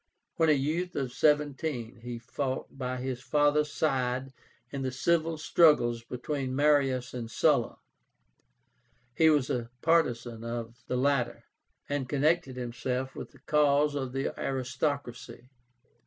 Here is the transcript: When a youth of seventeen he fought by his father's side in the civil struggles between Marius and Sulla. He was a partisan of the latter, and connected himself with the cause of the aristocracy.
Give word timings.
When 0.37 0.49
a 0.49 0.53
youth 0.53 0.95
of 0.95 1.13
seventeen 1.13 1.97
he 2.01 2.17
fought 2.17 2.75
by 2.75 2.97
his 2.97 3.21
father's 3.21 3.71
side 3.71 4.33
in 4.71 4.81
the 4.81 4.89
civil 4.91 5.37
struggles 5.37 6.01
between 6.03 6.55
Marius 6.55 7.13
and 7.13 7.29
Sulla. 7.29 7.77
He 9.13 9.29
was 9.29 9.51
a 9.51 9.69
partisan 9.83 10.43
of 10.43 10.79
the 10.87 10.97
latter, 10.97 11.43
and 11.87 12.09
connected 12.09 12.55
himself 12.55 13.13
with 13.15 13.29
the 13.29 13.41
cause 13.41 13.93
of 13.93 14.11
the 14.11 14.33
aristocracy. 14.39 15.49